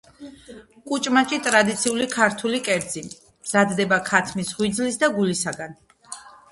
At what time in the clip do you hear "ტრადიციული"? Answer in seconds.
1.49-2.09